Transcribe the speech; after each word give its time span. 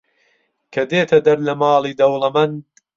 کە 0.73 0.81
دێتە 0.91 1.17
دەر 1.25 1.39
لە 1.47 1.53
ماڵی 1.61 1.97
دەوڵەمەند 1.99 2.55